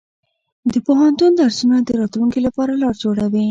د 0.71 0.73
پوهنتون 0.87 1.31
درسونه 1.41 1.77
د 1.81 1.89
راتلونکي 2.01 2.39
لپاره 2.47 2.73
لار 2.81 2.95
جوړوي. 3.03 3.45